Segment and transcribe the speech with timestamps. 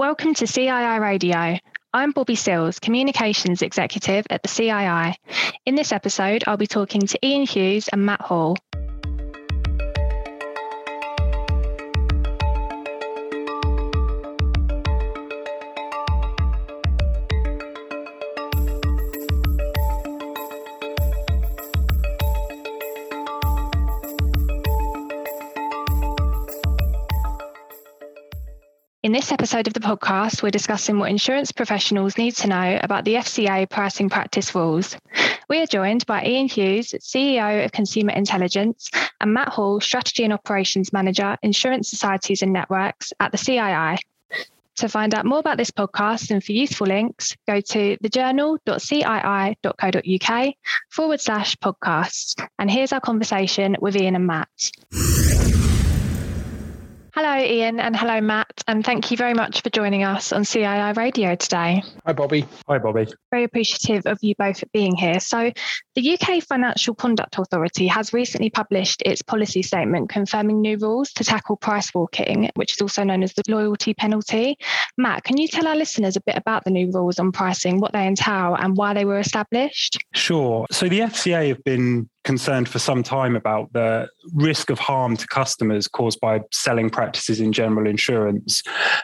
[0.00, 1.58] Welcome to CII Radio.
[1.92, 5.14] I'm Bobby Sills, Communications Executive at the CII.
[5.66, 8.56] In this episode, I'll be talking to Ian Hughes and Matt Hall.
[29.10, 33.04] In this episode of the podcast, we're discussing what insurance professionals need to know about
[33.04, 34.96] the FCA pricing practice rules.
[35.48, 38.88] We are joined by Ian Hughes, CEO of Consumer Intelligence,
[39.20, 43.98] and Matt Hall, Strategy and Operations Manager, Insurance Societies and Networks at the CII.
[44.76, 50.54] To find out more about this podcast and for useful links, go to thejournal.cii.co.uk
[50.88, 52.40] forward slash podcasts.
[52.60, 54.70] And here's our conversation with Ian and Matt.
[57.12, 60.96] Hello, Ian, and hello, Matt, and thank you very much for joining us on CII
[60.96, 61.82] Radio today.
[62.06, 62.46] Hi, Bobby.
[62.68, 63.08] Hi, Bobby.
[63.32, 65.18] Very appreciative of you both being here.
[65.18, 65.50] So,
[65.96, 71.24] the UK Financial Conduct Authority has recently published its policy statement confirming new rules to
[71.24, 74.56] tackle price walking, which is also known as the loyalty penalty.
[74.96, 77.92] Matt, can you tell our listeners a bit about the new rules on pricing, what
[77.92, 79.98] they entail, and why they were established?
[80.14, 80.64] Sure.
[80.70, 85.26] So, the FCA have been concerned for some time about the risk of harm to
[85.26, 88.62] customers caused by selling practices in general insurance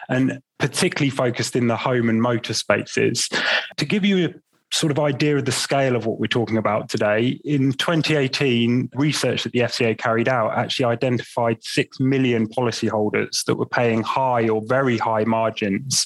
[0.09, 3.29] and particularly focused in the home and motor spaces.
[3.77, 4.33] To give you a
[4.71, 9.43] sort of idea of the scale of what we're talking about today, in 2018, research
[9.43, 14.61] that the FCA carried out actually identified 6 million policyholders that were paying high or
[14.65, 16.05] very high margins.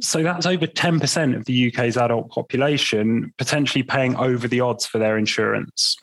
[0.00, 4.98] So that's over 10% of the UK's adult population potentially paying over the odds for
[4.98, 5.96] their insurance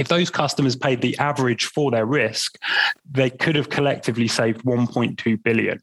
[0.00, 2.58] if those customers paid the average for their risk,
[3.10, 5.78] they could have collectively saved 1.2 billion.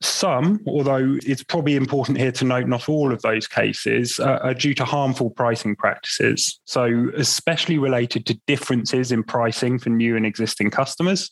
[0.00, 4.54] Some, although it's probably important here to note not all of those cases, uh, are
[4.54, 6.60] due to harmful pricing practices.
[6.66, 11.30] So, especially related to differences in pricing for new and existing customers,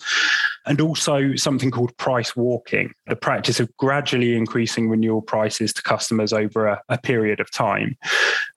[0.66, 6.32] and also something called price walking, the practice of gradually increasing renewal prices to customers
[6.32, 7.96] over a, a period of time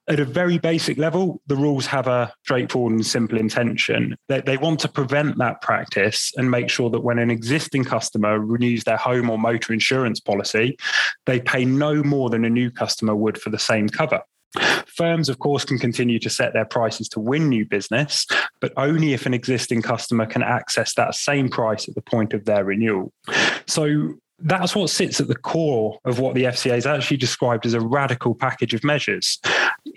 [0.08, 4.16] at a very basic level, the rules have a straightforward and simple intention.
[4.30, 8.40] They, they want to prevent that practice and make sure that when an existing customer
[8.40, 10.78] renews their home or motor insurance policy,
[11.26, 14.22] they pay no more than a new customer would for the same cover.
[14.88, 18.26] Firms, of course, can continue to set their prices to win new business,
[18.62, 22.46] but only if an existing customer can access that same price at the point of
[22.46, 23.12] their renewal.
[23.68, 27.74] So, that's what sits at the core of what the FCA has actually described as
[27.74, 29.40] a radical package of measures.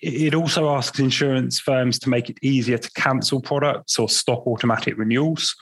[0.02, 4.96] It also asks insurance firms to make it easier to cancel products or stop automatic
[4.96, 5.54] renewals.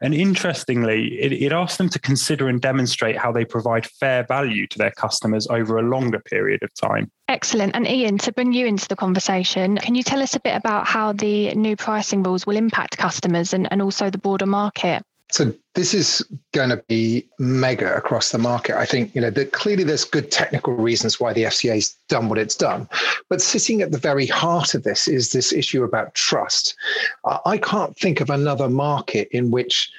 [0.00, 4.66] And interestingly, it, it asks them to consider and demonstrate how they provide fair value
[4.68, 7.10] to their customers over a longer period of time.
[7.28, 7.74] Excellent.
[7.74, 10.86] And Ian, to bring you into the conversation, can you tell us a bit about
[10.86, 15.02] how the new pricing rules will impact customers and, and also the broader market?
[15.34, 18.76] So this is going to be mega across the market.
[18.76, 22.38] I think you know that clearly there's good technical reasons why the FCA's done what
[22.38, 22.88] it's done,
[23.28, 26.76] but sitting at the very heart of this is this issue about trust.
[27.46, 29.90] I can't think of another market in which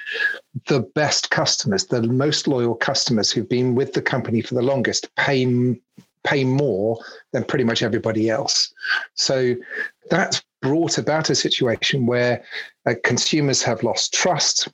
[0.67, 5.13] the best customers, the most loyal customers who've been with the company for the longest,
[5.17, 5.75] pay
[6.23, 6.97] pay more
[7.33, 8.73] than pretty much everybody else.
[9.15, 9.53] So
[10.09, 12.41] that's brought about a situation where
[12.85, 14.69] uh, consumers have lost trust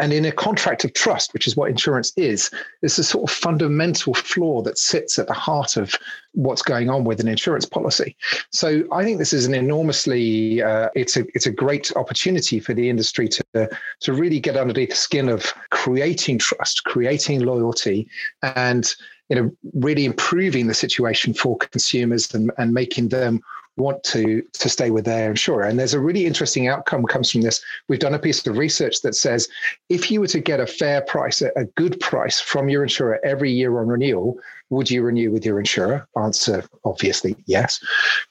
[0.00, 2.50] and in a contract of trust, which is what insurance is,
[2.80, 5.94] there's a sort of fundamental flaw that sits at the heart of
[6.32, 8.16] what's going on with an insurance policy.
[8.50, 12.72] So I think this is an enormously uh, it's a it's a great opportunity for
[12.72, 13.68] the industry to
[14.00, 18.08] to really get underneath the skin of creating trust, creating loyalty,
[18.42, 18.94] and
[19.28, 23.42] you know really improving the situation for consumers and, and making them
[23.76, 25.64] want to to stay with their insurer.
[25.64, 27.62] And there's a really interesting outcome comes from this.
[27.88, 29.48] We've done a piece of research that says
[29.88, 33.50] if you were to get a fair price, a, good price from your insurer every
[33.50, 34.38] year on renewal,
[34.70, 36.06] would you renew with your insurer?
[36.16, 37.80] Answer obviously yes.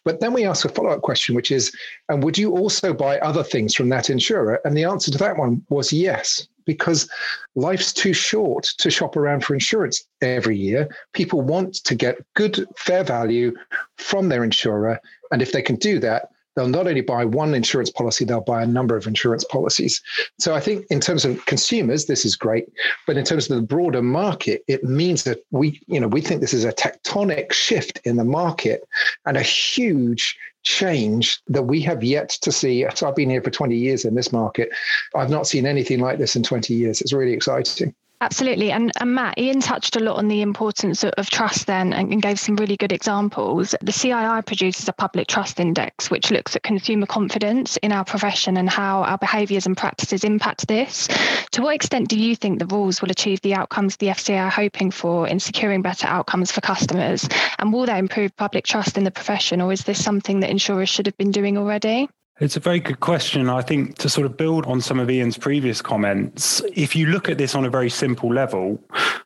[0.06, 1.72] But then we ask a follow-up question, which is,
[2.10, 4.60] and would you also buy other things from that insurer?
[4.66, 7.10] And the answer to that one was yes because
[7.56, 10.88] life's too short to shop around for insurance every year.
[11.14, 13.56] People want to get good, fair value
[13.98, 15.02] from their insurer.
[15.32, 18.62] And if they can do that, they'll not only buy one insurance policy, they'll buy
[18.62, 20.02] a number of insurance policies.
[20.40, 22.66] So I think in terms of consumers, this is great.
[23.08, 26.42] But in terms of the broader market, it means that we, you know, we think
[26.42, 28.88] this is a tectonic shift in the market
[29.26, 32.86] and a huge change that we have yet to see.
[32.94, 34.70] So I've been here for 20 years in this market.
[35.16, 37.00] I've not seen anything like this in 20 years.
[37.00, 37.96] It's really exciting.
[38.22, 38.70] Absolutely.
[38.74, 42.12] And, and Matt, Ian touched a lot on the importance of, of trust then and,
[42.12, 43.74] and, gave some really good examples.
[43.80, 48.58] The CII produces a public trust index, which looks at consumer confidence in our profession
[48.58, 51.08] and how our behaviours and practices impact this.
[51.52, 54.50] To what extent do you think the rules will achieve the outcomes the FCA are
[54.50, 57.26] hoping for in securing better outcomes for customers?
[57.58, 60.90] And will they improve public trust in the profession, or is this something that insurers
[60.90, 62.10] should have been doing already?
[62.40, 63.50] It's a very good question.
[63.50, 67.28] I think to sort of build on some of Ian's previous comments, if you look
[67.28, 68.82] at this on a very simple level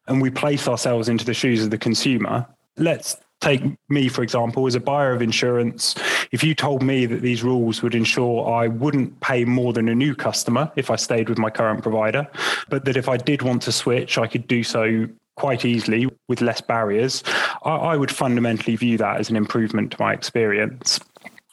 [0.08, 4.66] and we place ourselves into the shoes of the consumer, let's take me, for example,
[4.66, 5.94] as a buyer of insurance.
[6.32, 9.96] If you told me that these rules would ensure I wouldn't pay more than a
[9.96, 12.28] new customer if I stayed with my current provider,
[12.70, 16.42] but that if I did want to switch, I could do so quite easily with
[16.42, 17.24] less barriers,
[17.64, 21.00] I, I would fundamentally view that as an improvement to my experience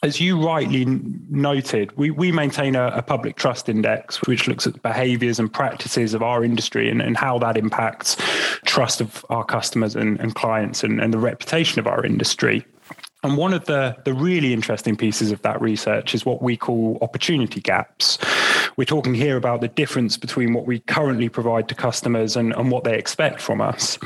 [0.03, 0.85] as you rightly
[1.29, 5.53] noted, we, we maintain a, a, public trust index, which looks at the behaviors and
[5.53, 8.15] practices of our industry and, and how that impacts
[8.65, 12.65] trust of our customers and, and clients and, and the reputation of our industry.
[13.23, 16.97] And one of the, the really interesting pieces of that research is what we call
[17.03, 18.17] opportunity gaps.
[18.77, 22.71] We're talking here about the difference between what we currently provide to customers and, and
[22.71, 23.99] what they expect from us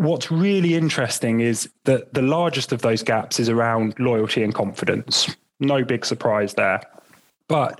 [0.00, 5.36] what's really interesting is that the largest of those gaps is around loyalty and confidence.
[5.60, 6.80] No big surprise there.
[7.48, 7.78] But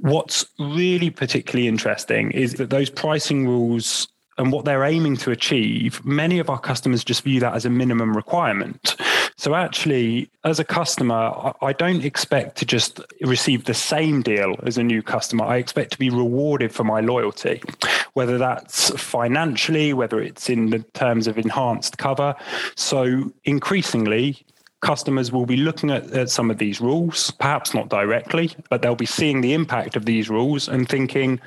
[0.00, 6.04] what's really particularly interesting is that those pricing rules and what they're aiming to achieve,
[6.04, 8.94] many of our customers just view that as a minimum requirement.
[9.36, 14.78] So, actually, as a customer, I don't expect to just receive the same deal as
[14.78, 15.44] a new customer.
[15.44, 17.62] I expect to be rewarded for my loyalty,
[18.12, 22.34] whether that's financially, whether it's in the terms of enhanced cover.
[22.76, 24.44] So, increasingly,
[24.82, 28.94] customers will be looking at, at, some of these rules, perhaps not directly, but they'll
[28.94, 31.40] be seeing the impact of these rules and thinking,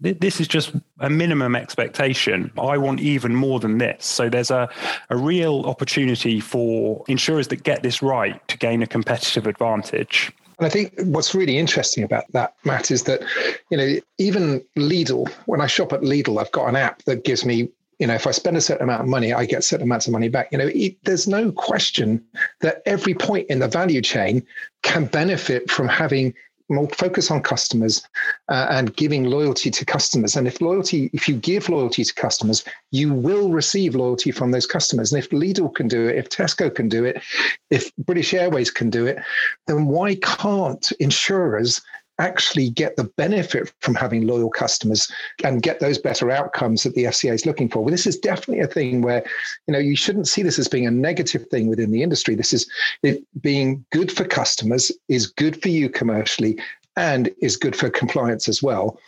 [0.00, 2.50] this is just a minimum expectation.
[2.58, 4.04] I want even more than this.
[4.04, 4.68] So there's a,
[5.10, 10.32] a real opportunity for insurers that get this right to gain a competitive advantage.
[10.58, 13.22] And I think what's really interesting about that, Matt, is that,
[13.70, 17.44] you know, even Lidl, when I shop at Lidl, I've got an app that gives
[17.44, 17.68] me,
[17.98, 20.12] you know, if I spend a certain amount of money, I get certain amounts of
[20.12, 20.48] money back.
[20.52, 22.22] You know, it, there's no question
[22.60, 24.46] that every point in the value chain
[24.82, 26.34] can benefit from having
[26.68, 28.02] more focus on customers
[28.48, 30.36] uh, and giving loyalty to customers.
[30.36, 34.66] And if loyalty, if you give loyalty to customers, you will receive loyalty from those
[34.66, 35.12] customers.
[35.12, 37.22] And if Lidl can do it, if Tesco can do it,
[37.70, 39.18] if British Airways can do it,
[39.66, 41.80] then why can't insurers
[42.18, 45.10] actually get the benefit from having loyal customers
[45.44, 47.80] and get those better outcomes that the FCA is looking for.
[47.80, 49.24] Well, this is definitely a thing where,
[49.66, 52.34] you know, you shouldn't see this as being a negative thing within the industry.
[52.34, 52.68] This is
[53.02, 56.58] it being good for customers, is good for you commercially,
[56.96, 58.98] and is good for compliance as well.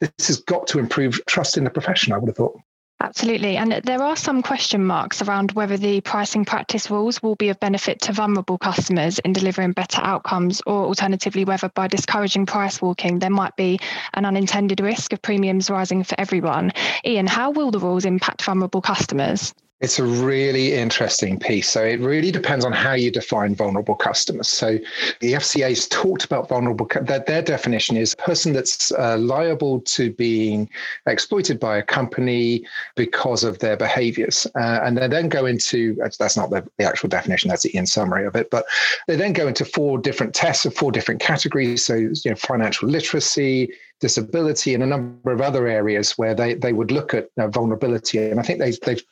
[0.00, 2.60] This has got to improve trust in the profession, I would have thought.
[2.98, 3.58] Absolutely.
[3.58, 7.60] And there are some question marks around whether the pricing practice rules will be of
[7.60, 13.18] benefit to vulnerable customers in delivering better outcomes, or alternatively, whether by discouraging price walking,
[13.18, 13.78] there might be
[14.14, 16.72] an unintended risk of premiums rising for everyone.
[17.04, 19.52] Ian, how will the rules impact vulnerable customers?
[19.80, 21.68] It's a really interesting piece.
[21.68, 24.48] So it really depends on how you define vulnerable customers.
[24.48, 24.78] So
[25.20, 30.10] the FCA's talked about vulnerable, that their definition is a person that's uh, liable to
[30.12, 30.70] being
[31.06, 32.64] exploited by a company
[32.94, 34.46] because of their behaviors.
[34.54, 37.86] Uh, and they then go into, that's not the, the actual definition, that's the in
[37.86, 38.64] summary of it, but
[39.06, 41.84] they then go into four different tests of four different categories.
[41.84, 46.72] So, you know, financial literacy, disability, and a number of other areas where they, they
[46.72, 48.30] would look at uh, vulnerability.
[48.30, 49.02] And I think they, they've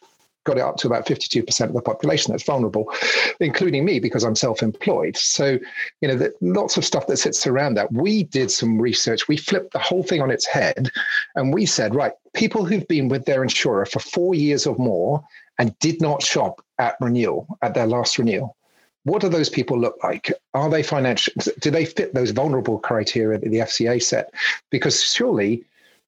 [0.45, 2.93] got it up to about 52% of the population that's vulnerable,
[3.41, 5.17] including me because I'm self employed.
[5.17, 5.59] So,
[6.01, 7.93] you know, lots of stuff that sits around that.
[7.93, 10.91] We did some research, we flipped the whole thing on its head,
[11.35, 15.25] and we said, right, people who've been with their insurer for four years or more
[15.59, 18.57] and did not shop at renewal, at their last renewal.
[19.05, 20.33] What do those people look like?
[20.55, 21.35] Are they financial?
[21.61, 24.33] Do they fit those vulnerable criteria that the FCA set?
[24.71, 25.65] Because surely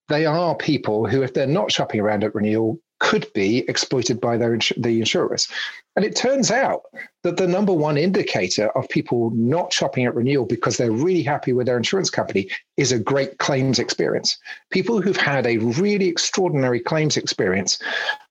[0.09, 4.37] they are people who, if they're not shopping around at renewal, could be exploited by
[4.37, 5.49] their the insurers.
[5.97, 6.83] And it turns out
[7.23, 11.53] that the number one indicator of people not shopping at renewal because they're really happy
[11.53, 14.39] with their insurance company is a great claims experience.
[14.71, 17.79] People who've had a really extraordinary claims experience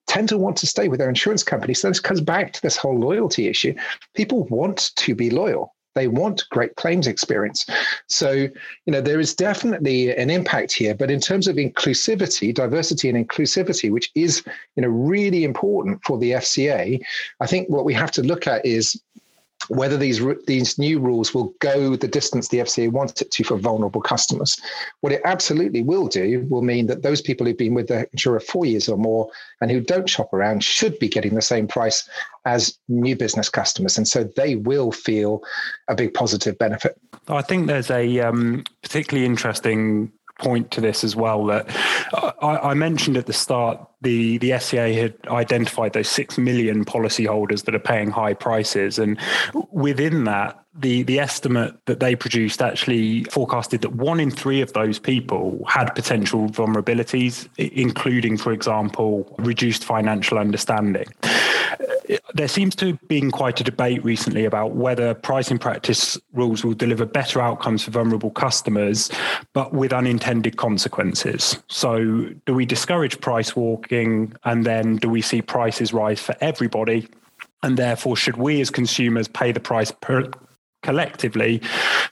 [0.07, 1.73] tend to want to stay with their insurance company.
[1.73, 3.73] So this comes back to this whole loyalty issue.
[4.13, 5.73] People want to be loyal.
[5.95, 7.65] They want great claims experience.
[8.07, 8.51] So, you
[8.87, 10.93] know, there is definitely an impact here.
[10.93, 14.43] But in terms of inclusivity, diversity and inclusivity, which is,
[14.75, 17.01] you know, really important for the FCA,
[17.39, 19.01] I think what we have to look at is
[19.69, 23.57] whether these these new rules will go the distance the FCA wants it to for
[23.57, 24.59] vulnerable customers.
[25.01, 28.39] What it absolutely will do will mean that those people who've been with the insurer
[28.39, 29.29] four years or more
[29.61, 32.07] and who don't shop around should be getting the same price
[32.45, 35.41] as new business customers, and so they will feel
[35.87, 36.99] a big positive benefit.
[37.27, 41.65] I think there's a um, particularly interesting point to this as well that
[42.41, 47.65] I, I, mentioned at the start the the FCA had identified those six million policyholders
[47.65, 49.19] that are paying high prices, and
[49.71, 54.71] within that, the the estimate that they produced actually forecasted that one in three of
[54.73, 61.07] those people had potential vulnerabilities, including, for example, reduced financial understanding
[62.35, 66.73] there seems to have been quite a debate recently about whether pricing practice rules will
[66.73, 69.09] deliver better outcomes for vulnerable customers,
[69.53, 71.57] but with unintended consequences.
[71.69, 77.07] So, do we discourage price walking and then do we see prices rise for everybody?
[77.63, 80.29] And therefore, should we as consumers pay the price per,
[80.85, 81.61] collectively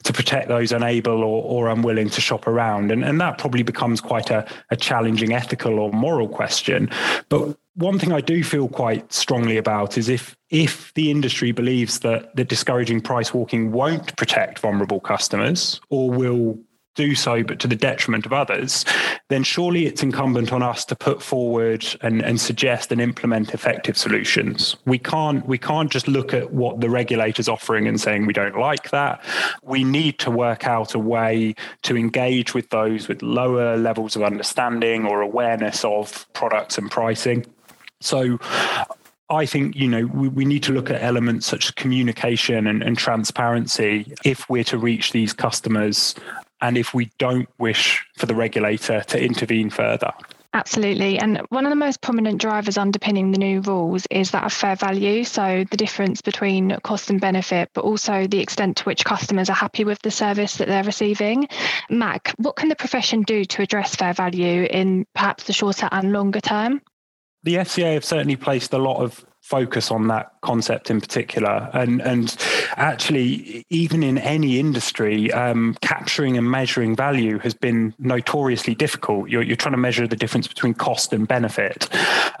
[0.02, 2.90] to protect those unable or, or unwilling to shop around.
[2.90, 6.90] And, and that probably becomes quite a, a challenging ethical or moral question.
[7.28, 12.00] But one thing I do feel quite strongly about is if if the industry believes
[12.00, 16.58] that the discouraging price walking won't protect vulnerable customers or will
[16.94, 18.84] do so, but to the detriment of others,
[19.28, 23.96] then surely it's incumbent on us to put forward and, and suggest and implement effective
[23.96, 24.76] solutions.
[24.84, 28.58] We can't we can't just look at what the regulator's offering and saying we don't
[28.58, 29.24] like that.
[29.62, 34.22] We need to work out a way to engage with those with lower levels of
[34.22, 37.46] understanding or awareness of products and pricing.
[38.00, 38.38] So
[39.30, 42.82] I think you know we, we, need to look at elements such as communication and,
[42.82, 46.14] and, transparency if we're to reach these customers
[46.64, 50.10] and if we don't wish for the regulator to intervene further.
[50.54, 51.18] Absolutely.
[51.18, 54.76] And one of the most prominent drivers underpinning the new rules is that of fair
[54.76, 55.24] value.
[55.24, 59.56] So the difference between cost and benefit, but also the extent to which customers are
[59.56, 61.48] happy with the service that they're receiving.
[61.90, 66.12] Matt, what can the profession do to address fair value in perhaps the shorter and
[66.12, 66.80] longer term?
[67.42, 71.68] The FCA have certainly placed a lot of focus on that concept in particular.
[71.74, 72.34] And and
[72.76, 79.28] actually, even in any industry, um, capturing and measuring value has been notoriously difficult.
[79.28, 81.90] You're, you're trying to measure the difference between cost and benefit,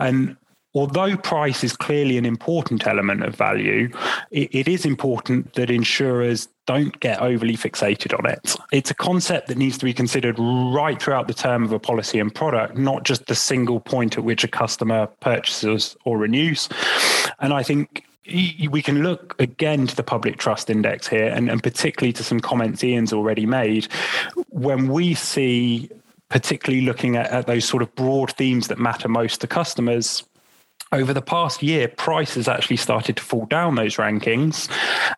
[0.00, 0.36] and
[0.74, 3.90] although price is clearly an important element of value,
[4.30, 8.56] it, it is important that insurers don't get overly fixated on it.
[8.72, 12.18] It's a concept that needs to be considered right throughout the term of a policy
[12.18, 16.68] and product, not just the single point at which a customer purchases or renews.
[17.40, 21.62] And I think we can look again to the public trust index here and, and
[21.62, 23.88] particularly to some comments Ian's already made.
[24.48, 25.90] When we see
[26.30, 30.24] particularly looking at, at, those sort of broad themes that matter most to customers,
[30.94, 34.70] over the past year, price has actually started to fall down those rankings,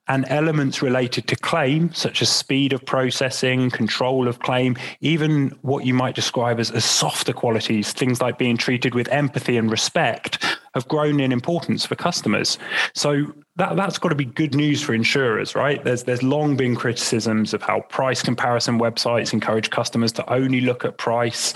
[0.09, 5.85] and elements related to claim, such as speed of processing, control of claim, even what
[5.85, 10.59] you might describe as, as softer qualities, things like being treated with empathy and respect,
[10.75, 12.59] have grown in importance for customers.
[12.95, 15.83] So that, that's got to be good news for insurers, right?
[15.85, 20.85] There's there's long been criticisms of how price comparison websites encourage customers to only look
[20.85, 21.53] at price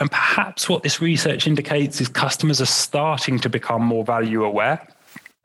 [0.00, 4.86] and perhaps what this research indicates is customers are starting to become more value aware.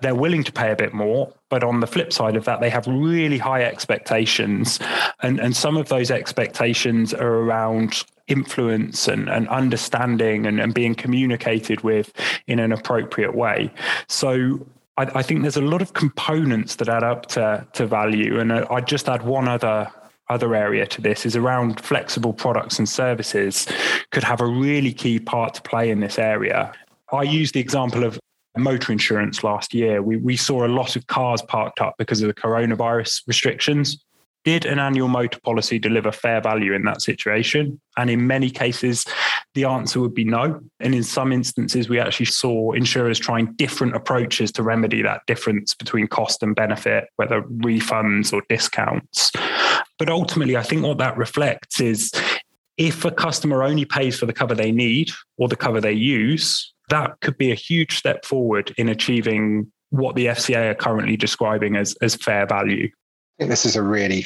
[0.02, 2.72] They're willing to pay a bit more, but on the flip side of that, they
[2.72, 4.80] have really high expectations.
[5.22, 10.96] And, and some of those expectations are around influence and, and understanding and, and being
[10.96, 12.12] communicated with
[12.48, 13.72] in an appropriate way.
[14.08, 14.66] So
[14.98, 18.40] I, I, think there's a lot of components that add up to, to value.
[18.40, 19.92] And uh, I'd just add one other
[20.32, 23.68] other area to this is around flexible products and services
[24.12, 26.72] could have a really key part to play in this area.
[27.12, 28.20] I use the example of
[28.58, 30.02] motor insurance last year.
[30.02, 34.04] We, we saw a lot of cars parked up because of the coronavirus restrictions.
[34.44, 37.80] Did an annual motor policy deliver fair value in that situation?
[37.96, 39.06] And in many cases,
[39.54, 40.62] the answer would be no.
[40.80, 45.76] And in some instances, we actually saw insurers trying different approaches to remedy that difference
[45.76, 49.32] between cost and benefit, whether refunds or discounts.
[49.98, 52.12] But ultimately, I think what that reflects is
[52.78, 56.74] if a customer only pays for the cover they need or the cover they use,
[56.90, 61.76] that could be a huge step forward in achieving what the FCA are currently describing
[61.76, 62.90] as, as fair value
[63.50, 64.24] this is a really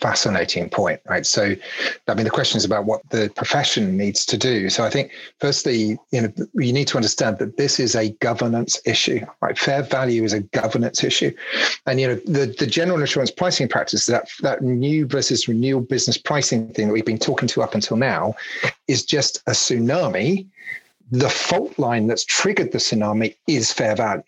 [0.00, 1.24] fascinating point, right?
[1.24, 1.54] So,
[2.08, 4.68] I mean, the question is about what the profession needs to do.
[4.68, 8.80] So, I think firstly, you know, you need to understand that this is a governance
[8.84, 9.58] issue, right?
[9.58, 11.32] Fair value is a governance issue,
[11.86, 16.18] and you know, the the general insurance pricing practice that that new versus renewal business
[16.18, 18.34] pricing thing that we've been talking to up until now
[18.88, 20.46] is just a tsunami
[21.10, 24.22] the fault line that's triggered the tsunami is fair value.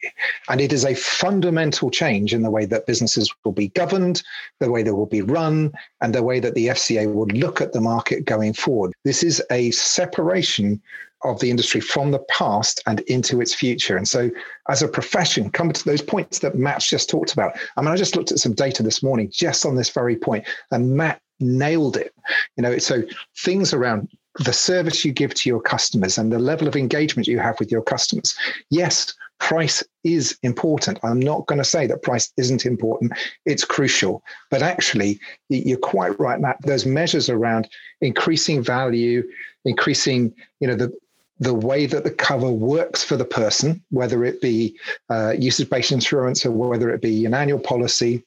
[0.49, 4.23] And it is a fundamental change in the way that businesses will be governed,
[4.59, 7.73] the way they will be run, and the way that the FCA will look at
[7.73, 8.93] the market going forward.
[9.05, 10.83] This is a separation
[11.25, 13.97] of the industry from the past and into its future.
[13.97, 14.29] And so,
[14.69, 17.57] as a profession, coming to those points that Matt's just talked about.
[17.77, 20.45] I mean, I just looked at some data this morning just on this very point,
[20.73, 22.12] and Matt nailed it.
[22.57, 23.03] You know, so
[23.39, 24.09] things around
[24.39, 27.71] the service you give to your customers and the level of engagement you have with
[27.71, 28.35] your customers.
[28.71, 30.99] Yes, price is important.
[31.03, 33.12] I'm not going to say that price isn't important.
[33.45, 34.23] It's crucial.
[34.51, 36.59] But actually, you're quite right, Matt.
[36.62, 37.69] There's measures around
[38.01, 39.23] increasing value,
[39.65, 40.93] increasing, you know, the
[41.41, 44.79] the way that the cover works for the person, whether it be
[45.11, 48.23] uh, usage-based insurance or whether it be an annual policy,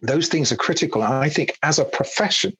[0.00, 1.02] those things are critical.
[1.02, 2.56] And I think as a profession,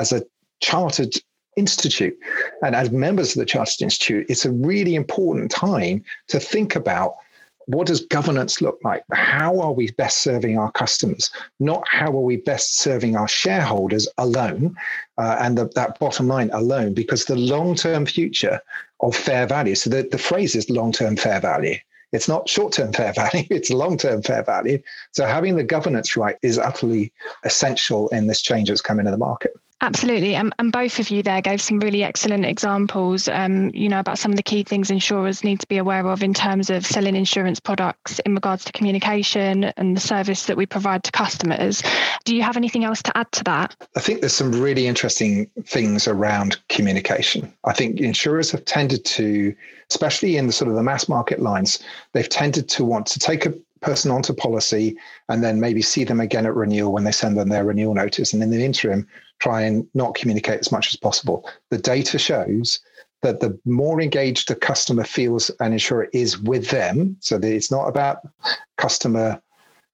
[0.00, 0.24] as a
[0.60, 1.14] chartered
[1.58, 2.16] institute.
[2.62, 7.14] And as members of the chartered institute it's a really important time to think about
[7.66, 9.04] what does governance look like?
[9.12, 11.30] How are we best serving our customers?
[11.60, 14.74] Not how are we best serving our shareholders alone
[15.18, 18.58] uh, and the, that bottom line alone because the long-term future
[19.00, 21.76] of fair value so the, the phrase is long-term fair value.
[22.10, 24.80] It's not short-term fair value it's long-term fair value.
[25.12, 27.12] So having the governance right is utterly
[27.44, 31.22] essential in this change that's coming to the market Absolutely, and, and both of you
[31.22, 33.28] there gave some really excellent examples.
[33.28, 36.20] Um, you know about some of the key things insurers need to be aware of
[36.20, 40.66] in terms of selling insurance products in regards to communication and the service that we
[40.66, 41.82] provide to customers.
[42.24, 43.76] Do you have anything else to add to that?
[43.94, 47.52] I think there's some really interesting things around communication.
[47.64, 49.54] I think insurers have tended to,
[49.90, 51.78] especially in the sort of the mass market lines,
[52.14, 54.96] they've tended to want to take a person onto policy
[55.28, 58.32] and then maybe see them again at renewal when they send them their renewal notice.
[58.32, 59.06] And in the interim,
[59.40, 61.48] try and not communicate as much as possible.
[61.70, 62.80] The data shows
[63.22, 67.70] that the more engaged the customer feels an insurer is with them, so that it's
[67.70, 68.18] not about
[68.76, 69.40] customer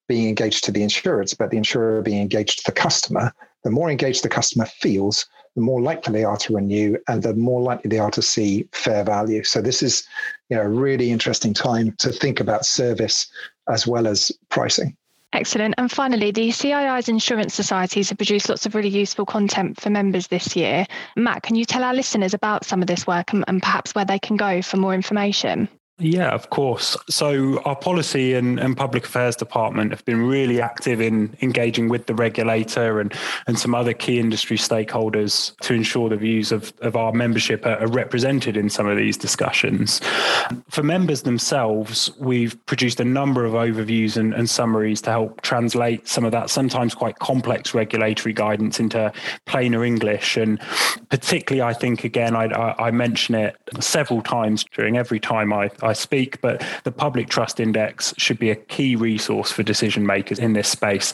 [0.09, 3.33] being engaged to the insurer, but the insurer being engaged to the customer.
[3.63, 7.35] The more engaged the customer feels, the more likely they are to renew and the
[7.35, 9.45] more likely they are to see fair value.
[9.45, 10.07] So this is
[10.51, 13.31] you know, a really interesting time to think about service
[13.69, 14.97] as well as pricing.
[15.33, 15.75] Excellent.
[15.79, 20.29] And finally, the CII's insurance societies have produced lots of really useful content for members
[20.29, 20.87] this year.
[21.17, 24.05] Matt, can you tell our listeners about some of this work and, and perhaps where
[24.05, 25.69] they can go for more information?
[26.01, 26.97] Yeah, of course.
[27.09, 32.07] So, our policy and, and public affairs department have been really active in engaging with
[32.07, 33.15] the regulator and,
[33.47, 37.79] and some other key industry stakeholders to ensure the views of, of our membership are,
[37.79, 40.01] are represented in some of these discussions.
[40.69, 46.09] For members themselves, we've produced a number of overviews and, and summaries to help translate
[46.09, 49.13] some of that sometimes quite complex regulatory guidance into
[49.47, 50.37] plainer English.
[50.37, 50.61] And
[51.09, 55.71] particularly, I think, again, I, I, I mention it several times during every time I
[55.85, 60.39] I speak, but the Public Trust Index should be a key resource for decision makers
[60.39, 61.13] in this space.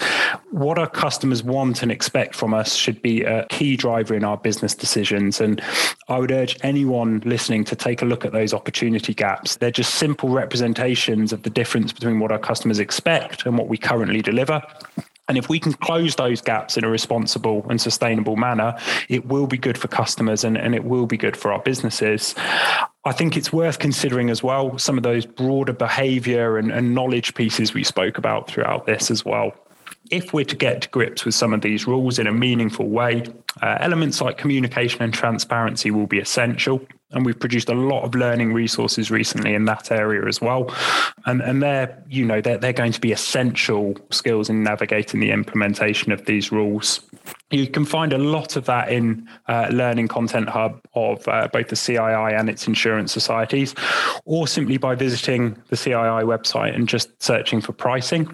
[0.51, 4.37] What our customers want and expect from us should be a key driver in our
[4.37, 5.41] business decisions.
[5.41, 5.61] And
[6.09, 9.57] I would urge anyone listening to take a look at those opportunity gaps.
[9.57, 13.77] They're just simple representations of the difference between what our customers expect and what we
[13.77, 14.63] currently deliver.
[15.31, 18.77] And if we can close those gaps in a responsible and sustainable manner,
[19.09, 22.35] it will be good for customers and, and it will be good for our businesses.
[23.05, 27.35] I think it's worth considering as well some of those broader behavior and, and knowledge
[27.35, 29.55] pieces we spoke about throughout this as well
[30.11, 33.25] if we're to get to grips with some of these rules in a meaningful way,
[33.63, 36.85] uh, elements like communication and transparency will be essential.
[37.13, 40.75] And we've produced a lot of learning resources recently in that area as well.
[41.27, 45.31] And, and they're, you know, they're, they're going to be essential skills in navigating the
[45.31, 47.01] implementation of these rules.
[47.51, 51.69] You can find a lot of that in uh, Learning Content Hub of uh, both
[51.69, 53.75] the CII and its insurance societies,
[54.25, 58.33] or simply by visiting the CII website and just searching for pricing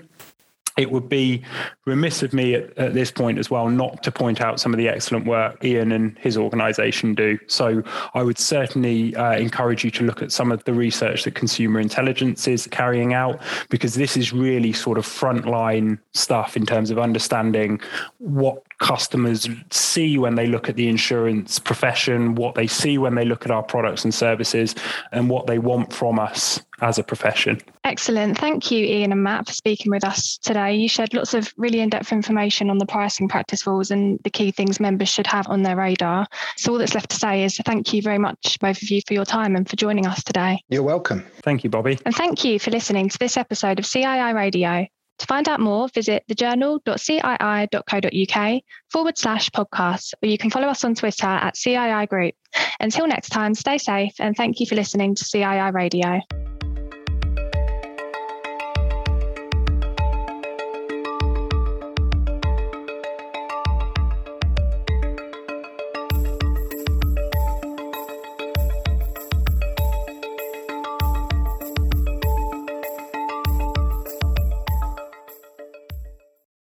[0.76, 1.42] it would be
[1.86, 4.78] remiss of me at, at, this point as well not to point out some of
[4.78, 7.38] the excellent work Ian and his organization do.
[7.46, 7.82] So
[8.14, 11.80] I would certainly uh, encourage you to look at some of the research that consumer
[11.80, 16.98] intelligence is carrying out, because this is really sort of frontline stuff in terms of
[16.98, 17.80] understanding
[18.18, 23.24] what customers see when they look at the insurance profession, what they see when they
[23.24, 24.74] look at our products and services,
[25.12, 27.60] and what they want from us as a profession.
[27.84, 28.38] Excellent.
[28.38, 30.74] Thank you, Ian and Matt, for speaking with us today.
[30.74, 34.30] You shared lots of really in depth information on the pricing practice rules and the
[34.30, 36.26] key things members should have on their radar.
[36.56, 39.14] So, all that's left to say is thank you very much, both of you, for
[39.14, 40.62] your time and for joining us today.
[40.68, 41.24] You're welcome.
[41.42, 41.98] Thank you, Bobby.
[42.04, 44.86] And thank you for listening to this episode of CII Radio.
[45.18, 50.94] To find out more, visit thejournal.cii.co.uk forward slash podcast, or you can follow us on
[50.94, 52.34] Twitter at CII Group.
[52.80, 56.20] Until next time, stay safe and thank you for listening to CII Radio.